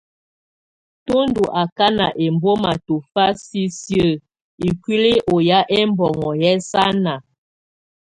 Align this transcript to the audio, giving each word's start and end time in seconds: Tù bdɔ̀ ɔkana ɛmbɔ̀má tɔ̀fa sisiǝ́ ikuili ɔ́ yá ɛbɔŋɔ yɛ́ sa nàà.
Tù 1.05 1.17
bdɔ̀ 1.31 1.47
ɔkana 1.61 2.05
ɛmbɔ̀má 2.25 2.71
tɔ̀fa 2.85 3.23
sisiǝ́ 3.45 4.19
ikuili 4.67 5.13
ɔ́ 5.33 5.37
yá 5.49 5.59
ɛbɔŋɔ 5.79 6.29
yɛ́ 6.41 6.55
sa 6.69 6.83
nàà. 7.03 7.17